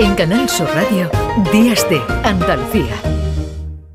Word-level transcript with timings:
En 0.00 0.14
Canal 0.14 0.48
Sur 0.48 0.68
Radio, 0.72 1.10
Días 1.52 1.84
de 1.90 2.00
Andalucía. 2.22 2.94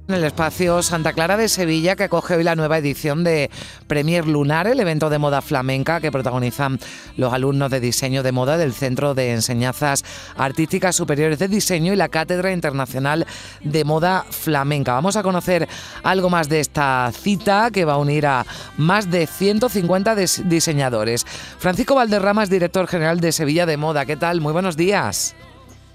En 0.09 0.15
el 0.15 0.25
espacio 0.25 0.83
Santa 0.83 1.13
Clara 1.13 1.37
de 1.37 1.47
Sevilla, 1.47 1.95
que 1.95 2.03
acoge 2.03 2.35
hoy 2.35 2.43
la 2.43 2.57
nueva 2.57 2.77
edición 2.77 3.23
de 3.23 3.49
Premier 3.87 4.27
Lunar, 4.27 4.67
el 4.67 4.81
evento 4.81 5.09
de 5.09 5.17
moda 5.17 5.41
flamenca 5.41 6.01
que 6.01 6.11
protagonizan 6.11 6.77
los 7.15 7.31
alumnos 7.31 7.71
de 7.71 7.79
diseño 7.79 8.21
de 8.21 8.33
moda 8.33 8.57
del 8.57 8.73
Centro 8.73 9.13
de 9.13 9.31
Enseñanzas 9.31 10.03
Artísticas 10.35 10.97
Superiores 10.97 11.39
de 11.39 11.47
Diseño 11.47 11.93
y 11.93 11.95
la 11.95 12.09
Cátedra 12.09 12.51
Internacional 12.51 13.25
de 13.63 13.85
Moda 13.85 14.25
Flamenca. 14.29 14.95
Vamos 14.95 15.15
a 15.15 15.23
conocer 15.23 15.69
algo 16.03 16.29
más 16.29 16.49
de 16.49 16.59
esta 16.59 17.09
cita 17.13 17.71
que 17.71 17.85
va 17.85 17.93
a 17.93 17.97
unir 17.97 18.27
a 18.27 18.45
más 18.75 19.09
de 19.09 19.25
150 19.25 20.15
diseñadores. 20.15 21.25
Francisco 21.57 21.95
Valderrama 21.95 22.43
es 22.43 22.49
director 22.49 22.87
general 22.87 23.21
de 23.21 23.31
Sevilla 23.31 23.65
de 23.65 23.77
Moda. 23.77 24.05
¿Qué 24.05 24.17
tal? 24.17 24.41
Muy 24.41 24.51
buenos 24.51 24.75
días. 24.75 25.33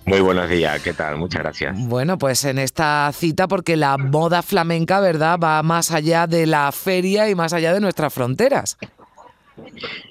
Muy 0.08 0.20
buenos 0.20 0.48
días, 0.48 0.82
¿qué 0.82 0.94
tal? 0.94 1.18
Muchas 1.18 1.42
gracias. 1.42 1.76
Bueno, 1.86 2.16
pues 2.16 2.42
en 2.46 2.58
esta 2.58 3.10
cita, 3.12 3.46
porque 3.46 3.76
la 3.76 3.98
moda 3.98 4.40
flamenca, 4.40 5.00
¿verdad?, 5.00 5.38
va 5.38 5.62
más 5.62 5.90
allá 5.90 6.26
de 6.26 6.46
la 6.46 6.72
feria 6.72 7.28
y 7.28 7.34
más 7.34 7.52
allá 7.52 7.74
de 7.74 7.80
nuestras 7.80 8.14
fronteras. 8.14 8.78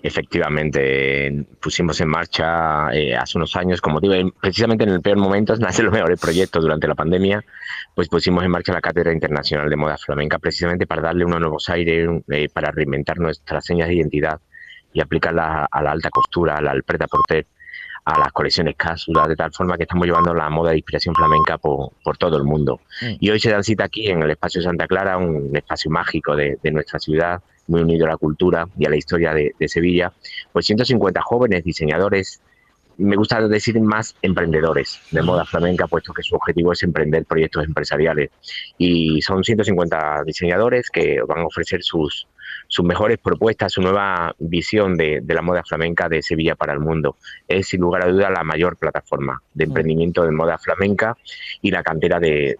Efectivamente, 0.03 1.47
pusimos 1.59 1.99
en 1.99 2.09
marcha 2.09 2.93
eh, 2.93 3.15
hace 3.15 3.39
unos 3.39 3.55
años, 3.55 3.81
como 3.81 3.99
digo, 3.99 4.13
precisamente 4.39 4.83
en 4.83 4.91
el 4.91 5.01
peor 5.01 5.17
momento, 5.17 5.55
de 5.57 5.83
los 5.83 5.91
mejores 5.91 6.19
proyectos 6.19 6.61
durante 6.61 6.87
la 6.87 6.93
pandemia, 6.93 7.43
pues 7.95 8.07
pusimos 8.07 8.43
en 8.43 8.51
marcha 8.51 8.73
la 8.73 8.81
Cátedra 8.81 9.11
Internacional 9.11 9.67
de 9.67 9.77
Moda 9.77 9.97
Flamenca, 9.97 10.37
precisamente 10.37 10.85
para 10.85 11.01
darle 11.01 11.25
unos 11.25 11.39
nuevos 11.39 11.69
aires, 11.69 12.07
eh, 12.29 12.49
para 12.53 12.69
reinventar 12.69 13.17
nuestras 13.17 13.65
señas 13.65 13.87
de 13.87 13.95
identidad 13.95 14.39
y 14.93 15.01
aplicarlas 15.01 15.67
a 15.71 15.81
la 15.81 15.89
alta 15.89 16.11
costura, 16.11 16.57
al 16.57 16.83
preta 16.83 17.07
porter 17.07 17.47
a 18.07 18.17
las 18.17 18.31
colecciones 18.31 18.75
cápsulas, 18.77 19.27
de 19.27 19.35
tal 19.35 19.51
forma 19.51 19.75
que 19.75 19.83
estamos 19.83 20.07
llevando 20.07 20.33
la 20.33 20.49
moda 20.49 20.69
de 20.71 20.77
inspiración 20.77 21.13
flamenca 21.13 21.57
por, 21.57 21.91
todo 22.17 22.37
el 22.37 22.45
mundo. 22.45 22.79
Mm. 23.01 23.15
Y 23.19 23.29
hoy 23.29 23.39
se 23.39 23.51
dan 23.51 23.65
cita 23.65 23.83
aquí 23.83 24.07
en 24.07 24.23
el 24.23 24.31
espacio 24.31 24.61
Santa 24.61 24.87
Clara, 24.87 25.17
un 25.17 25.53
espacio 25.53 25.91
mágico 25.91 26.33
de, 26.33 26.57
nuestra 26.71 26.99
ciudad, 26.99 27.41
muy 27.67 27.81
unido 27.81 28.05
a 28.05 28.11
la 28.11 28.17
cultura 28.17 28.65
y 28.79 28.85
a 28.85 28.89
la 28.89 28.95
historia 28.95 29.33
de, 29.33 29.67
Sevilla, 29.67 30.13
pues 30.53 30.65
150 30.67 31.21
jóvenes 31.21 31.65
diseñadores, 31.65 32.39
me 32.95 33.17
gusta 33.17 33.45
decir 33.45 33.77
más 33.81 34.15
emprendedores 34.21 35.01
de 35.11 35.21
moda 35.21 35.43
flamenca, 35.43 35.85
puesto 35.87 36.13
que 36.13 36.23
su 36.23 36.35
objetivo 36.35 36.71
es 36.71 36.83
emprender 36.83 37.25
proyectos 37.25 37.65
empresariales. 37.65 38.29
Y 38.77 39.21
son 39.21 39.43
150 39.43 40.23
diseñadores 40.25 40.89
que 40.89 41.19
van 41.27 41.39
a 41.39 41.45
ofrecer 41.45 41.83
sus, 41.83 42.25
sus 42.67 42.85
mejores 42.85 43.17
propuestas, 43.17 43.73
su 43.73 43.81
nueva 43.81 44.35
visión 44.39 44.97
de, 44.97 45.23
la 45.27 45.41
moda 45.41 45.63
flamenca 45.63 46.09
de 46.09 46.21
Sevilla 46.21 46.55
para 46.55 46.73
el 46.73 46.79
mundo. 46.79 47.15
Es 47.47 47.67
sin 47.67 47.81
lugar 47.81 48.03
a 48.03 48.11
duda 48.11 48.29
la 48.29 48.43
mayor 48.43 48.77
plataforma 48.77 49.41
de 49.53 49.65
mm. 49.65 49.69
emprendimiento 49.69 50.23
de 50.23 50.31
moda 50.31 50.57
flamenca 50.57 51.17
y 51.61 51.71
la 51.71 51.83
cantera 51.83 52.19
de, 52.19 52.57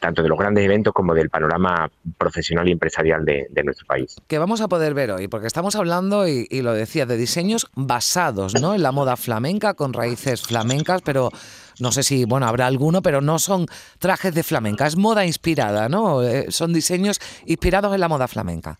tanto 0.00 0.22
de 0.22 0.28
los 0.28 0.38
grandes 0.38 0.64
eventos 0.64 0.92
como 0.92 1.14
del 1.14 1.30
panorama 1.30 1.90
profesional 2.18 2.68
y 2.68 2.72
empresarial 2.72 3.24
de, 3.24 3.48
nuestro 3.64 3.86
país. 3.86 4.16
Que 4.26 4.38
vamos 4.38 4.60
a 4.60 4.68
poder 4.68 4.94
ver 4.94 5.10
hoy, 5.10 5.28
porque 5.28 5.46
estamos 5.46 5.76
hablando, 5.76 6.26
y, 6.26 6.46
lo 6.62 6.72
decía, 6.72 7.06
de 7.06 7.16
diseños 7.16 7.70
basados 7.74 8.60
¿no? 8.60 8.74
en 8.74 8.82
la 8.82 8.92
moda 8.92 9.16
flamenca, 9.16 9.74
con 9.74 9.92
raíces 9.92 10.42
flamencas, 10.42 11.02
pero 11.02 11.30
no 11.78 11.92
sé 11.92 12.02
si, 12.02 12.24
bueno, 12.24 12.46
habrá 12.46 12.66
alguno, 12.66 13.02
pero 13.02 13.20
no 13.20 13.38
son 13.38 13.66
trajes 13.98 14.34
de 14.34 14.42
flamenca, 14.42 14.86
es 14.86 14.96
moda 14.96 15.26
inspirada, 15.26 15.88
¿no? 15.88 16.22
Eh, 16.22 16.46
son 16.50 16.72
diseños 16.72 17.20
inspirados 17.46 17.94
en 17.94 18.00
la 18.00 18.08
moda 18.08 18.28
flamenca. 18.28 18.78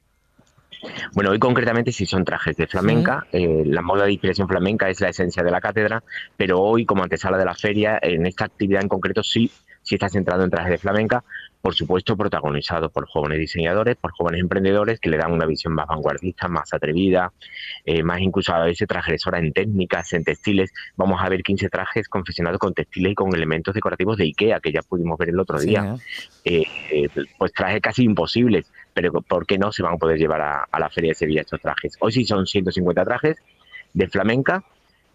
Bueno, 1.13 1.31
hoy 1.31 1.39
concretamente 1.39 1.93
sí 1.93 2.07
son 2.07 2.25
trajes 2.25 2.57
de 2.57 2.67
flamenca. 2.67 3.27
Eh, 3.33 3.65
la 3.67 3.83
moda 3.83 4.05
de 4.05 4.13
inspiración 4.13 4.49
flamenca 4.49 4.89
es 4.89 5.01
la 5.01 5.09
esencia 5.09 5.43
de 5.43 5.51
la 5.51 5.61
cátedra, 5.61 6.03
pero 6.37 6.61
hoy, 6.61 6.87
como 6.87 7.03
antesala 7.03 7.39
de 7.39 7.45
la 7.45 7.55
feria, 7.55 7.99
en 8.01 8.27
esta 8.27 8.47
actividad 8.47 8.83
en 8.83 8.89
concreto 8.89 9.23
sí, 9.23 9.51
sí 9.83 9.95
está 9.95 10.09
centrado 10.09 10.45
en 10.45 10.51
trajes 10.51 10.71
de 10.71 10.79
flamenca, 10.79 11.25
por 11.61 11.75
supuesto 11.75 12.17
protagonizado 12.17 12.91
por 12.91 13.07
jóvenes 13.07 13.39
diseñadores, 13.39 13.97
por 13.97 14.13
jóvenes 14.13 14.41
emprendedores 14.41 14.99
que 14.99 15.11
le 15.11 15.19
dan 15.19 15.33
una 15.33 15.47
visión 15.47 15.75
más 15.75 15.87
vanguardista, 15.87 16.49
más 16.49 16.73
atrevida, 16.73 17.33
eh, 17.85 18.03
más 18.03 18.21
incluso 18.21 18.55
a 18.55 18.65
veces 18.65 18.89
transgresora 18.89 19.39
en 19.39 19.53
técnicas, 19.53 20.13
en 20.15 20.25
textiles. 20.25 20.73
Vamos 20.97 21.21
a 21.23 21.29
ver 21.29 21.43
15 21.43 21.69
trajes 21.69 22.09
confeccionados 22.09 22.59
con 22.59 22.73
textiles 22.73 23.13
y 23.13 23.15
con 23.15 23.35
elementos 23.35 23.75
decorativos 23.75 24.17
de 24.17 24.25
IKEA, 24.25 24.61
que 24.61 24.73
ya 24.73 24.83
pudimos 24.83 25.19
ver 25.19 25.31
el 25.31 25.41
otro 25.41 25.59
día. 25.59 25.97
¿eh? 26.45 27.09
pues 27.37 27.53
trajes 27.53 27.81
casi 27.81 28.05
imposibles 28.05 28.71
pero 28.95 29.13
¿por 29.23 29.47
qué 29.47 29.59
no 29.59 29.73
se 29.73 29.83
van 29.83 29.95
a 29.95 29.99
poder 29.99 30.19
llevar 30.19 30.41
a, 30.41 30.79
la 30.79 30.91
Feria 30.91 31.11
de 31.11 31.15
Sevilla 31.15 31.41
estos 31.43 31.61
trajes? 31.61 31.97
Hoy 32.01 32.13
sí 32.13 32.25
son 32.25 32.47
150 32.47 33.05
trajes 33.05 33.39
de 33.93 34.09
flamenca 34.09 34.65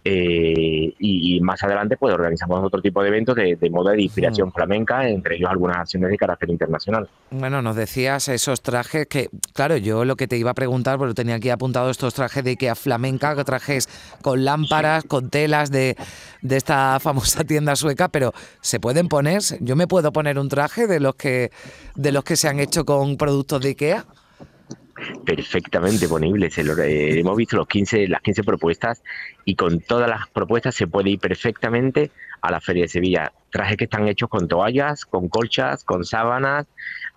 eh, 0.08 0.94
y, 1.00 1.40
más 1.42 1.64
adelante 1.64 1.98
pues 1.98 2.14
organizamos 2.14 2.64
otro 2.64 2.80
tipo 2.80 3.02
de 3.02 3.08
eventos 3.08 3.36
de, 3.36 3.58
moda 3.72 3.94
de 3.94 4.04
inspiración 4.04 4.52
flamenca, 4.52 5.10
entre 5.10 5.36
ellos 5.36 5.50
algunas 5.50 5.78
acciones 5.78 6.12
de 6.12 6.18
carácter 6.18 6.52
internacional. 6.52 7.10
Bueno, 7.32 7.64
nos 7.64 7.76
decías 7.76 8.28
esos 8.28 8.62
trajes 8.62 9.08
que, 9.08 9.30
claro, 9.54 9.78
yo 9.78 10.06
lo 10.06 10.16
que 10.16 10.28
te 10.28 10.38
iba 10.38 10.52
a 10.52 10.54
preguntar, 10.54 11.00
porque 11.00 11.16
tenía 11.16 11.36
aquí 11.36 11.50
apuntado 11.50 11.90
estos 11.90 12.14
trajes 12.14 12.44
de 12.44 12.52
Ikea 12.52 12.76
flamenca, 12.76 13.44
trajes 13.44 13.90
con 14.22 14.46
lámparas, 14.46 15.06
con 15.06 15.32
telas 15.32 15.72
de, 15.72 15.98
de 16.44 16.56
esta 16.56 17.00
famosa 17.00 17.44
tienda 17.44 17.76
sueca, 17.76 18.08
pero 18.08 18.32
¿se 18.62 18.80
pueden 18.80 19.08
poner? 19.08 19.42
¿Yo 19.60 19.76
me 19.76 19.88
puedo 19.88 20.14
poner 20.14 20.38
un 20.38 20.50
traje 20.50 20.86
de 20.86 21.00
los 21.00 21.16
que, 21.16 21.50
de 21.96 22.12
los 22.12 22.24
que 22.24 22.36
se 22.36 22.48
han 22.48 22.60
hecho 22.60 22.86
con 22.86 23.18
productos 23.18 23.60
de 23.62 23.70
Ikea? 23.70 24.06
Perfectamente 25.26 26.08
ponibles. 26.08 26.58
hemos 26.58 27.38
visto 27.38 27.58
los 27.58 27.68
15, 27.68 28.08
las 28.08 28.22
15 28.22 28.44
propuestas 28.44 29.04
y 29.44 29.56
con 29.56 29.80
todas 29.82 30.10
las 30.10 30.28
propuestas 30.30 30.76
se 30.76 30.88
puede 30.88 31.12
ir 31.12 31.20
perfectamente 31.20 32.12
a 32.42 32.52
la 32.52 32.62
Feria 32.62 32.84
de 32.84 32.88
Sevilla. 32.90 33.34
Trajes 33.50 33.78
que 33.78 33.84
están 33.86 34.08
hechos 34.08 34.30
con 34.30 34.48
toallas, 34.48 35.06
con 35.06 35.28
colchas, 35.28 35.84
con 35.84 36.06
sábanas, 36.06 36.68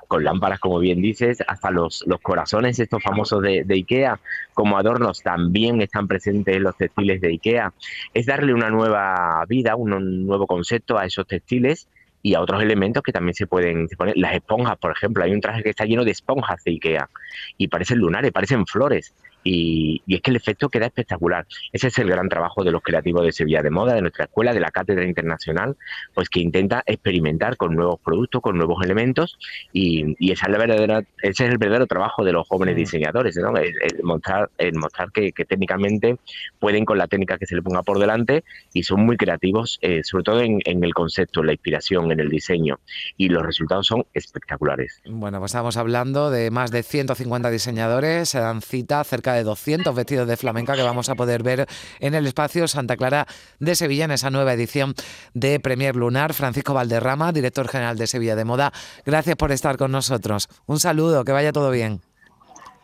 con 0.09 0.25
lámparas, 0.25 0.59
como 0.59 0.79
bien 0.79 1.03
dices, 1.03 1.43
hasta 1.47 1.71
los, 1.71 2.03
los 2.07 2.21
corazones 2.21 2.79
estos 2.79 3.03
famosos 3.03 3.43
de, 3.43 3.65
IKEA 3.69 4.19
como 4.55 4.79
adornos 4.79 5.23
también 5.23 5.81
están 5.83 6.09
presentes 6.09 6.57
en 6.57 6.63
los 6.63 6.77
textiles 6.77 7.21
de 7.21 7.29
IKEA. 7.29 7.75
Es 8.15 8.27
darle 8.27 8.55
una 8.55 8.71
nueva 8.71 9.45
vida, 9.47 9.77
un 9.77 10.27
nuevo 10.27 10.47
concepto 10.47 10.99
a 10.99 11.05
esos 11.05 11.27
textiles 11.27 11.89
y 12.23 12.35
a 12.35 12.41
otros 12.41 12.63
elementos 12.63 13.03
que 13.03 13.13
también 13.13 13.35
se 13.35 13.47
pueden 13.47 13.89
poner. 13.89 14.17
Las 14.17 14.35
esponjas, 14.35 14.77
por 14.79 14.93
ejemplo, 14.93 15.25
hay 15.25 15.33
un 15.33 15.41
traje 15.41 15.63
que 15.63 15.71
está 15.71 15.85
lleno 15.85 16.05
de 16.05 16.11
esponjas 16.11 16.63
de 16.65 16.73
Ikea 16.73 17.09
y 17.57 17.69
parecen 17.69 17.99
lunares, 17.99 18.33
parecen 18.33 18.67
flores. 18.67 19.15
Y, 19.45 20.03
es 20.07 20.21
que 20.21 20.31
el 20.31 20.37
efecto 20.37 20.69
queda 20.69 20.87
espectacular. 20.87 21.47
Ese 21.73 21.89
es 21.89 21.99
el 21.99 22.09
gran 22.09 22.29
trabajo 22.29 22.65
de 22.65 22.73
los 22.73 22.83
creativos 22.83 23.25
de 23.25 23.33
Sevilla 23.33 23.63
de 23.63 23.71
Moda, 23.71 23.95
de 23.95 24.03
nuestra 24.03 24.25
escuela, 24.25 24.53
de 24.53 24.61
la 24.61 24.71
Cátedra 24.71 25.05
Internacional, 25.05 25.77
pues 26.15 26.29
que 26.29 26.41
intenta 26.41 26.83
experimentar 26.87 27.57
con 27.57 27.75
nuevos 27.75 28.01
productos, 28.01 28.43
con 28.43 28.57
nuevos 28.57 28.85
elementos, 28.85 29.39
y, 29.73 30.17
esa 30.33 30.47
es 30.47 30.53
la 30.53 30.59
verdadera, 30.59 31.03
ese 31.23 31.45
es 31.45 31.51
el 31.51 31.59
verdadero 31.59 31.87
trabajo 31.87 32.25
de 32.25 32.33
los 32.33 32.47
jóvenes 32.47 32.77
diseñadores, 32.77 33.37
¿no? 33.37 33.57
el, 33.57 33.75
mostrar, 34.03 34.51
el 34.59 34.75
mostrar 34.75 35.11
que, 35.13 35.33
técnicamente 35.33 36.19
pueden 36.59 36.85
con 36.85 36.99
la 36.99 37.07
técnica 37.07 37.39
que 37.39 37.47
se 37.47 37.55
le 37.55 37.63
ponga 37.63 37.83
por 37.83 37.99
delante 37.99 38.45
y 38.73 38.83
son 38.83 39.01
muy 39.07 39.17
creativos, 39.17 39.79
eh, 39.83 40.03
sobre 40.03 40.25
todo 40.25 40.41
en, 40.41 40.61
en, 40.65 40.85
el 40.85 40.93
concepto, 40.93 41.41
en 41.41 41.47
la 41.47 41.53
inspiración, 41.53 42.13
en 42.13 42.21
el 42.21 42.29
diseño, 42.29 42.81
y 43.17 43.29
los 43.29 43.45
resultados 43.45 43.87
son 43.87 44.05
espectaculares. 44.15 45.01
Bueno, 45.07 45.39
pues 45.39 45.53
estamos 45.53 45.77
hablando 45.77 46.31
de 46.31 46.51
más 46.51 46.71
de 46.71 46.83
150 46.83 47.51
diseñadores, 47.51 48.29
se 48.29 48.41
dan 48.41 48.61
cita 48.61 49.03
cerca 49.05 49.28
de 49.35 49.45
200 49.45 49.95
vestidos 49.95 50.29
de 50.29 50.37
flamenca 50.37 50.75
que 50.75 50.83
vamos 50.83 51.09
a 51.09 51.15
poder 51.15 51.43
ver 51.43 51.67
en 52.01 52.15
el 52.15 52.27
espacio 52.27 52.69
Santa 52.69 52.97
Clara 52.97 53.27
de 53.59 53.75
Sevilla 53.75 54.05
en 54.05 54.13
esa 54.13 54.31
nueva 54.31 54.53
edición 54.53 54.95
de 55.35 55.61
Premier 55.61 55.97
Lunar. 55.97 56.35
Francisco 56.35 56.75
Valderrama, 56.75 57.33
director 57.33 57.69
general 57.69 57.99
de 57.99 58.07
Sevilla 58.07 58.37
de 58.37 58.45
Moda, 58.45 58.73
gracias 59.05 59.37
por 59.37 59.53
estar 59.53 59.77
con 59.77 59.93
nosotros. 59.93 60.49
Un 60.67 60.79
saludo, 60.81 61.25
que 61.25 61.33
vaya 61.33 61.53
todo 61.53 61.71
bien. 61.71 62.01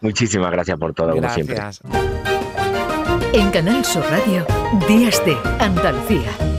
Muchísimas 0.01 0.51
gracias 0.51 0.79
por 0.79 0.93
todo, 0.95 1.15
gracias. 1.15 1.81
En 3.33 3.51
Canal 3.51 3.85
Sur 3.85 4.05
Radio, 4.11 4.47
Días 4.87 5.25
de 5.25 5.37
Andalucía. 5.59 6.54